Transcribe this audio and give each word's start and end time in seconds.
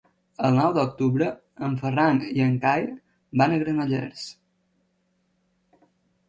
El 0.47 0.55
nou 0.59 0.69
d'octubre 0.77 1.27
en 1.67 1.75
Ferran 1.81 2.21
i 2.29 2.41
en 2.45 2.55
Cai 2.63 2.87
van 3.43 3.53
a 3.53 3.61
Granollers. 3.65 4.25